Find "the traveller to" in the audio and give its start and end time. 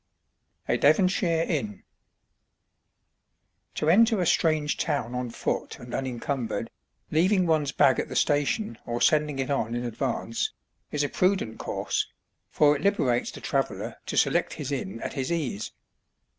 13.29-14.17